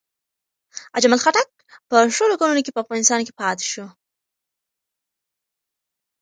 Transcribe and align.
اجمل 0.97 1.19
خټک 1.23 1.47
په 1.89 1.95
شل 2.15 2.31
کلونو 2.39 2.61
کې 2.65 2.71
په 2.73 2.81
افغانستان 2.83 3.19
کې 3.25 3.33
پاتې 3.39 3.65
شو. 3.71 3.85